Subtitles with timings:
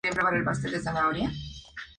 [0.03, 1.37] Su repertorio abarcó de Racine a Jean Giraudoux.